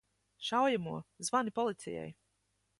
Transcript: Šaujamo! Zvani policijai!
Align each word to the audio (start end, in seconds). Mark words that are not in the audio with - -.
Šaujamo! 0.47 0.95
Zvani 1.29 1.55
policijai! 1.61 2.11